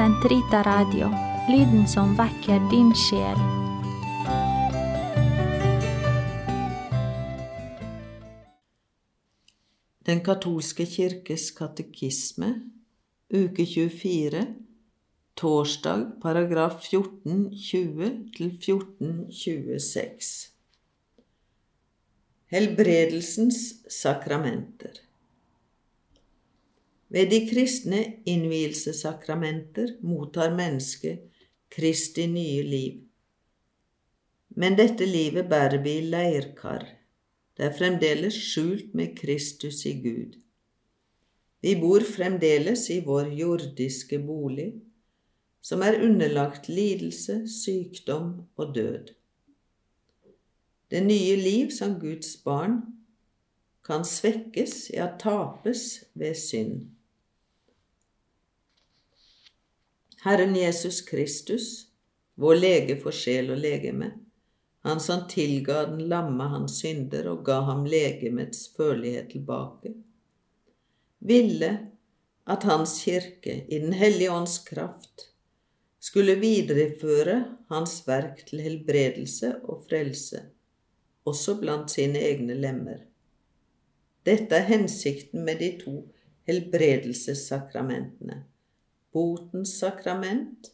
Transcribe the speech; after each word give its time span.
Sentrita 0.00 0.62
Radio, 0.64 1.10
lyden 1.52 1.88
som 1.88 2.14
vekker 2.16 2.62
din 2.70 2.88
sjel. 2.96 3.36
Den 10.08 10.22
katolske 10.24 10.86
kirkes 10.88 11.50
katekisme, 11.58 12.48
uke 13.28 13.66
24, 13.68 14.40
torsdag, 15.36 16.16
paragraf 16.24 16.80
1420 16.88 18.32
til 18.38 18.48
1426. 18.56 20.32
Helbredelsens 22.56 23.84
sakramenter. 24.00 25.09
Ved 27.10 27.30
de 27.30 27.40
kristne 27.50 28.00
innvielsessakramenter 28.30 29.96
mottar 30.06 30.52
mennesket 30.54 31.24
Kristi 31.70 32.26
nye 32.30 32.62
liv. 32.62 33.00
Men 34.54 34.76
dette 34.78 35.06
livet 35.06 35.48
bærer 35.50 35.82
vi 35.82 35.96
i 35.98 36.04
leirkar. 36.06 36.84
Det 37.56 37.66
er 37.66 37.74
fremdeles 37.78 38.36
skjult 38.38 38.94
med 38.94 39.16
Kristus 39.18 39.82
i 39.90 39.96
Gud. 40.02 40.38
Vi 41.60 41.74
bor 41.82 42.06
fremdeles 42.06 42.86
i 42.90 43.00
vår 43.04 43.32
jordiske 43.36 44.18
bolig, 44.24 44.70
som 45.60 45.82
er 45.82 45.98
underlagt 46.02 46.70
lidelse, 46.70 47.42
sykdom 47.50 48.46
og 48.56 48.74
død. 48.74 49.10
Det 50.90 51.02
nye 51.06 51.36
liv 51.36 51.74
som 51.74 51.98
Guds 52.00 52.36
barn 52.44 52.80
kan 53.86 54.06
svekkes, 54.06 54.88
ja 54.94 55.10
tapes, 55.18 56.04
ved 56.14 56.34
synd. 56.34 56.88
Herren 60.22 60.56
Jesus 60.56 61.00
Kristus, 61.02 61.86
vår 62.34 62.54
lege 62.54 62.96
for 63.00 63.14
sjel 63.16 63.46
og 63.54 63.62
legeme, 63.62 64.10
han 64.84 65.00
som 65.00 65.22
tilga 65.28 65.86
den 65.88 66.02
lamme 66.12 66.44
hans 66.52 66.74
synder 66.82 67.30
og 67.30 67.40
ga 67.46 67.62
ham 67.64 67.86
legemets 67.88 68.66
følelighet 68.76 69.30
tilbake, 69.32 69.94
ville 71.24 71.70
at 72.44 72.68
Hans 72.68 72.98
kirke 73.04 73.64
i 73.68 73.78
Den 73.78 73.92
hellige 73.96 74.32
ånds 74.32 74.58
kraft 74.68 75.26
skulle 76.00 76.34
videreføre 76.40 77.56
hans 77.72 78.02
verk 78.08 78.44
til 78.48 78.60
helbredelse 78.60 79.54
og 79.64 79.86
frelse, 79.88 80.42
også 81.24 81.56
blant 81.64 81.96
sine 81.96 82.20
egne 82.28 82.60
lemmer. 82.60 83.00
Dette 84.26 84.56
er 84.56 84.68
hensikten 84.68 85.44
med 85.48 85.64
de 85.64 85.74
to 85.80 85.98
helbredelsessakramentene 86.44 88.42
botens 89.12 89.74
sakrament 89.80 90.70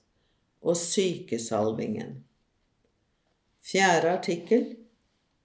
og 0.62 0.76
sykesalvingen. 0.76 2.18
Fjerde 3.66 4.12
artikkel 4.18 4.66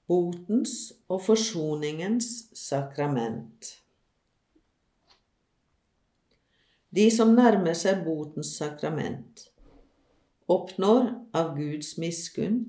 botens 0.07 0.93
og 1.07 1.21
forsoningens 1.25 2.27
sakrament. 2.57 3.77
De 6.91 7.07
som 7.13 7.31
nærmer 7.37 7.77
seg 7.77 8.03
botens 8.03 8.51
sakrament, 8.59 9.47
oppnår 10.51 11.13
av 11.37 11.53
Guds 11.55 11.95
miskunn 12.01 12.65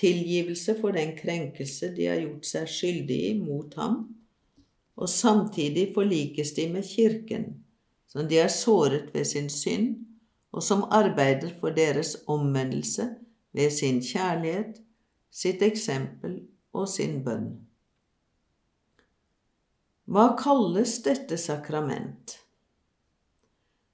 tilgivelse 0.00 0.78
for 0.80 0.96
den 0.96 1.12
krenkelse 1.18 1.90
de 1.96 2.06
har 2.08 2.22
gjort 2.22 2.48
seg 2.48 2.70
skyldig 2.72 3.18
i 3.28 3.34
mot 3.36 3.74
ham, 3.76 3.98
og 4.96 5.08
samtidig 5.08 5.90
forlikes 5.94 6.54
de 6.56 6.66
med 6.72 6.86
Kirken 6.88 7.50
som 8.10 8.28
de 8.28 8.40
er 8.42 8.50
såret 8.50 9.14
ved 9.14 9.24
sin 9.24 9.50
synd, 9.50 9.96
og 10.52 10.62
som 10.66 10.84
arbeider 10.90 11.52
for 11.60 11.70
deres 11.70 12.16
omvendelse 12.26 13.06
ved 13.54 13.70
sin 13.70 14.00
kjærlighet, 14.02 14.80
sitt 15.30 15.62
eksempel 15.62 16.40
og 16.74 16.88
sin 16.90 17.20
bønn. 17.24 17.52
Hva 20.10 20.32
kalles 20.38 20.96
dette 21.06 21.38
sakrament? 21.38 22.34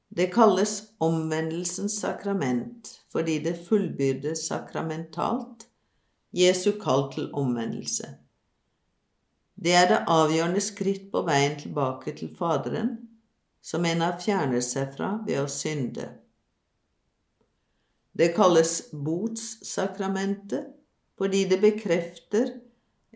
Det 0.09 0.31
kalles 0.33 0.79
omvendelsens 1.01 1.99
sakrament 2.01 2.95
fordi 3.13 3.37
det 3.45 3.59
fullbyrdes 3.69 4.47
sakramentalt 4.49 5.67
Jesu 6.33 6.73
kall 6.81 7.11
til 7.13 7.29
omvendelse. 7.37 8.09
Det 9.57 9.73
er 9.77 9.89
det 9.89 10.01
avgjørende 10.13 10.61
skritt 10.61 11.11
på 11.13 11.23
veien 11.29 11.59
tilbake 11.61 12.17
til 12.17 12.33
Faderen 12.37 12.97
som 13.67 13.85
en 13.85 14.05
har 14.05 14.21
fjernet 14.23 14.63
seg 14.63 14.93
fra 14.95 15.17
ved 15.27 15.41
å 15.43 15.49
synde. 15.51 16.07
Det 18.17 18.31
kalles 18.37 18.79
botssakramentet 18.95 20.71
fordi 21.19 21.43
det 21.51 21.59
bekrefter 21.65 22.53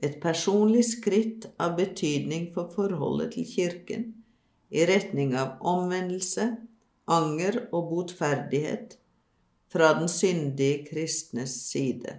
et 0.00 0.18
personlig 0.22 0.82
skritt 0.88 1.46
av 1.60 1.76
betydning 1.78 2.48
for 2.54 2.72
forholdet 2.74 3.36
til 3.36 3.46
Kirken 3.46 4.08
i 4.70 4.84
retning 4.88 5.36
av 5.38 5.60
omvendelse, 5.66 6.48
anger 7.10 7.62
og 7.70 7.90
botferdighet 7.94 8.96
fra 9.70 9.94
den 9.98 10.10
syndige 10.10 10.84
kristnes 10.90 11.56
side. 11.68 12.16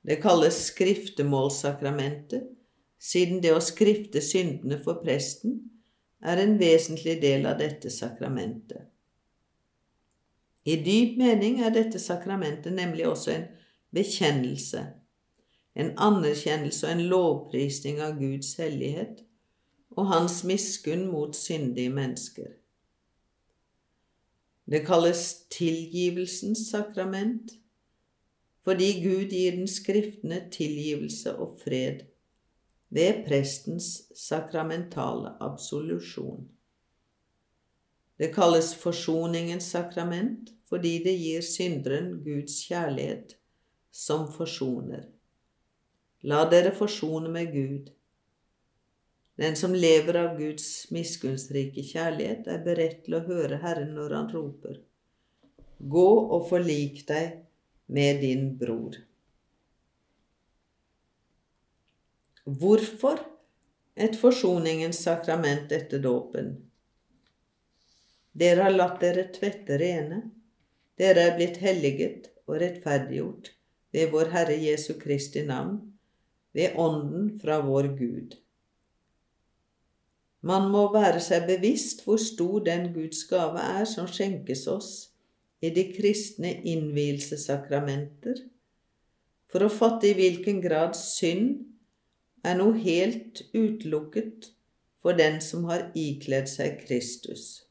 Det 0.00 0.20
kalles 0.22 0.68
skriftemålssakramentet, 0.70 2.46
siden 2.98 3.42
det 3.44 3.52
å 3.54 3.62
skrifte 3.62 4.22
syndene 4.24 4.78
for 4.80 5.02
presten 5.04 5.58
er 6.20 6.40
en 6.42 6.58
vesentlig 6.58 7.18
del 7.22 7.46
av 7.46 7.58
dette 7.60 7.90
sakramentet. 7.90 8.88
I 10.68 10.76
dyp 10.84 11.16
mening 11.18 11.62
er 11.64 11.72
dette 11.72 12.00
sakramentet 12.02 12.74
nemlig 12.76 13.06
også 13.08 13.32
en 13.32 13.46
bekjennelse, 13.94 14.82
en 15.78 15.94
anerkjennelse 15.96 16.86
og 16.86 16.92
en 16.92 17.04
lovprisning 17.12 18.02
av 18.04 18.18
Guds 18.18 18.56
hellighet 18.58 19.22
og 19.96 20.10
Hans 20.10 20.42
miskunn 20.44 21.06
mot 21.08 21.36
syndige 21.36 21.90
mennesker. 21.94 22.50
Det 24.68 24.82
kalles 24.84 25.22
tilgivelsens 25.54 26.68
sakrament 26.68 27.54
fordi 28.68 28.90
Gud 29.00 29.30
gir 29.32 29.54
den 29.56 29.68
skriftene 29.70 30.42
tilgivelse 30.52 31.32
og 31.40 31.54
fred 31.62 32.02
ved 32.88 33.24
prestens 33.26 33.88
sakramentale 34.16 35.34
absolusjon. 35.44 36.48
Det 38.18 38.32
kalles 38.34 38.72
forsoningens 38.74 39.70
sakrament 39.70 40.50
fordi 40.68 40.98
det 41.04 41.14
gir 41.16 41.44
synderen 41.44 42.16
Guds 42.24 42.56
kjærlighet 42.68 43.36
som 43.94 44.26
forsoner. 44.32 45.06
La 46.26 46.42
dere 46.50 46.72
forsone 46.74 47.30
med 47.30 47.52
Gud. 47.52 47.90
Den 49.38 49.54
som 49.56 49.74
lever 49.74 50.18
av 50.18 50.32
Guds 50.38 50.90
miskunnsrike 50.90 51.84
kjærlighet, 51.86 52.48
er 52.50 52.64
beredt 52.64 53.04
til 53.06 53.20
å 53.20 53.24
høre 53.28 53.60
Herren 53.62 53.94
når 53.94 54.14
han 54.16 54.32
roper. 54.34 54.80
Gå 55.78 56.08
og 56.34 56.48
forlik 56.50 57.04
deg 57.06 57.44
med 57.86 58.18
din 58.24 58.50
bror. 58.58 58.98
Hvorfor 62.48 63.18
et 63.92 64.14
forsoningens 64.16 65.02
sakrament 65.04 65.72
etter 65.74 66.00
dåpen? 66.00 66.54
Dere 68.32 68.64
har 68.64 68.72
latt 68.72 69.02
dere 69.02 69.26
tvette 69.34 69.76
rene. 69.82 70.22
Dere 70.96 71.26
er 71.28 71.36
blitt 71.36 71.58
helliget 71.60 72.30
og 72.46 72.62
rettferdiggjort 72.62 73.52
ved 73.92 74.14
vår 74.14 74.32
Herre 74.32 74.56
Jesu 74.62 74.94
Kristi 74.96 75.44
navn, 75.44 75.76
ved 76.56 76.80
Ånden 76.80 77.28
fra 77.42 77.60
vår 77.68 77.90
Gud. 78.00 78.38
Man 80.40 80.72
må 80.72 80.88
være 80.94 81.20
seg 81.20 81.44
bevisst 81.52 82.06
hvor 82.06 82.16
stor 82.16 82.64
den 82.64 82.94
Guds 82.96 83.26
gave 83.28 83.60
er 83.60 83.84
som 83.84 84.08
skjenkes 84.08 84.64
oss 84.72 84.92
i 85.60 85.68
de 85.68 85.90
kristne 85.92 86.56
innvielsessakramenter, 86.64 88.46
for 89.52 89.68
å 89.68 89.74
fatte 89.82 90.08
i 90.08 90.16
hvilken 90.16 90.64
grad 90.64 90.96
synd 90.96 91.67
er 92.46 92.58
noe 92.58 92.78
helt 92.78 93.42
utelukket 93.52 94.52
for 95.02 95.18
den 95.18 95.40
som 95.44 95.66
har 95.70 95.88
ikledd 95.98 96.48
seg 96.50 96.80
Kristus. 96.86 97.64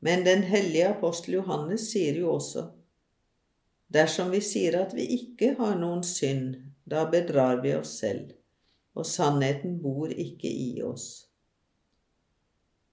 Men 0.00 0.24
den 0.24 0.46
hellige 0.48 0.94
apostel 0.94 1.40
Johannes 1.40 1.90
sier 1.92 2.16
jo 2.22 2.36
også 2.36 2.70
dersom 3.90 4.30
vi 4.30 4.40
sier 4.44 4.76
at 4.80 4.94
vi 4.94 5.06
ikke 5.16 5.54
har 5.58 5.74
noen 5.78 6.04
synd, 6.06 6.54
da 6.86 7.04
bedrar 7.10 7.60
vi 7.64 7.74
oss 7.74 7.96
selv, 8.02 8.30
og 8.94 9.06
sannheten 9.06 9.78
bor 9.82 10.10
ikke 10.10 10.50
i 10.50 10.82
oss. 10.86 11.26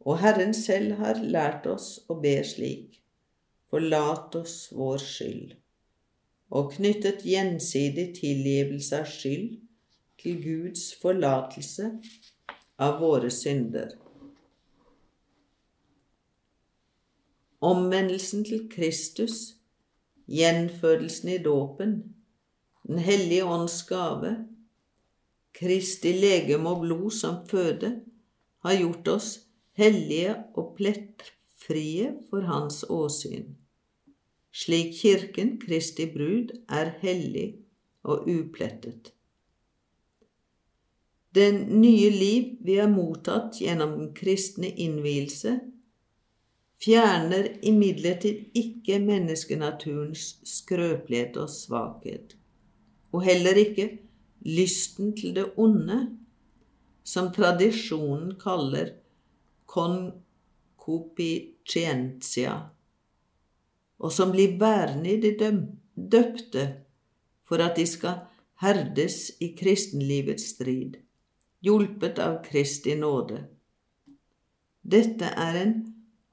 Og 0.07 0.18
Herren 0.22 0.54
selv 0.57 0.98
har 1.01 1.22
lært 1.22 1.68
oss 1.69 2.00
å 2.10 2.18
be 2.24 2.38
slik, 2.45 3.00
forlat 3.69 4.36
oss 4.39 4.57
vår 4.74 5.01
skyld, 5.04 5.56
og 6.50 6.74
knyttet 6.78 7.25
gjensidig 7.28 8.10
tilgivelse 8.18 9.01
av 9.04 9.10
skyld 9.12 9.57
til 10.21 10.41
Guds 10.43 10.89
forlatelse 11.01 11.93
av 12.77 12.99
våre 13.01 13.31
synder. 13.33 13.95
omvendelsen 17.59 18.43
til 18.45 18.67
Kristus, 18.69 19.55
gjenfødelsen 20.27 21.29
i 21.29 21.37
dåpen, 21.43 22.13
Den 22.87 22.99
hellige 23.03 23.43
ånds 23.43 23.83
gave, 23.83 24.47
Kristi 25.53 26.13
legeme 26.13 26.69
og 26.69 26.85
blod 26.85 27.11
som 27.11 27.41
føde, 27.47 27.89
har 28.63 28.77
gjort 28.79 29.07
oss 29.11 29.27
hellige 29.75 30.35
og 30.55 30.69
plettfrie 30.77 32.13
for 32.29 32.47
Hans 32.47 32.85
åsyn, 32.89 33.57
slik 34.53 34.95
Kirken, 35.01 35.57
Kristi 35.59 36.07
brud, 36.13 36.55
er 36.69 36.93
hellig 37.01 37.57
og 38.03 38.29
uplettet. 38.29 39.11
Den 41.38 41.56
nye 41.81 42.10
liv 42.10 42.56
vi 42.66 42.80
har 42.80 42.89
mottatt 42.89 43.60
gjennom 43.62 43.92
den 44.00 44.13
kristne 44.18 44.72
innvielse, 44.74 45.60
fjerner 46.81 47.51
imidlertid 47.66 48.57
ikke 48.57 48.98
menneskenaturens 49.04 50.39
skrøpelighet 50.48 51.38
og 51.42 51.50
svakhet, 51.54 52.36
og 53.13 53.24
heller 53.28 53.56
ikke 53.62 53.88
lysten 54.48 55.16
til 55.18 55.36
det 55.38 55.48
onde, 55.62 56.18
som 57.07 57.31
tradisjonen 57.34 58.36
kaller 58.42 58.89
concupiscentia, 59.69 62.56
og 63.98 64.12
som 64.13 64.31
blir 64.34 64.60
værende 64.60 65.12
i 65.13 65.22
de 65.22 65.31
døpte 65.95 66.74
for 67.48 67.57
at 67.63 67.78
de 67.78 67.86
skal 67.89 68.16
herdes 68.62 69.31
i 69.42 69.56
kristenlivets 69.57 70.44
strid, 70.56 70.94
hjulpet 71.63 72.19
av 72.19 72.42
Kristi 72.45 72.95
nåde. 72.95 73.44
Dette 74.88 75.31
er 75.36 75.62
en 75.62 75.77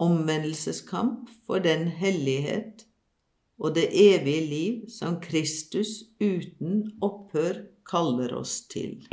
omvendelseskamp 0.03 1.31
for 1.47 1.62
den 1.65 1.88
hellighet 1.88 2.85
og 3.59 3.75
det 3.76 3.87
evige 3.93 4.47
liv 4.47 4.88
som 4.91 5.21
Kristus 5.23 6.03
uten 6.21 6.91
opphør 7.03 7.65
kaller 7.87 8.35
oss 8.37 8.61
til. 8.71 9.05